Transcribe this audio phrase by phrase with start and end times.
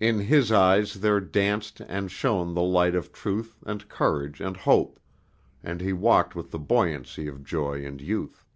[0.00, 4.98] In his eyes there danced and shone the light of truth and courage and hope,
[5.62, 8.46] and he walked with the buoyancy of joy and youth.